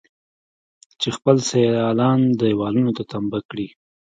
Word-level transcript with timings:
چې 1.01 1.09
خپل 1.17 1.37
سيالان 1.49 2.19
دېوالونو 2.39 2.91
ته 2.97 3.03
تمبه 3.11 3.39
کړي. 3.49 3.67